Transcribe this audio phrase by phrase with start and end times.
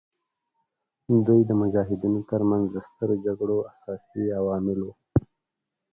[1.27, 4.93] دوی د مجاهدینو تر منځ د سترو جګړو اساسي عوامل وو.